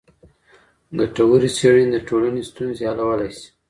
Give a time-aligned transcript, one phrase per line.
[0.99, 3.47] ګټورې څېړني د ټولني ستونزې حلولی سي.